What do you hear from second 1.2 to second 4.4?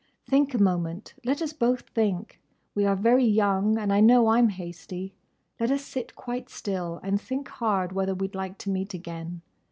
Let us both think. We are very young, and I know I